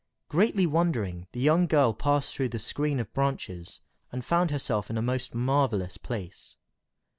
Greatly 0.29 0.65
wondering, 0.65 1.27
the 1.31 1.39
young 1.39 1.67
girl 1.67 1.93
passed 1.93 2.33
through 2.35 2.49
the 2.49 2.57
screen 2.57 2.99
of 2.99 3.13
branches, 3.13 3.81
and 4.11 4.25
found 4.25 4.49
herself 4.49 4.89
in 4.89 4.97
a 4.97 5.01
most 5.03 5.35
marvellous 5.35 5.97
place. 5.99 6.57